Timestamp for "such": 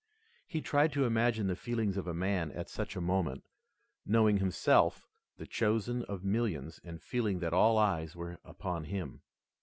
2.71-2.95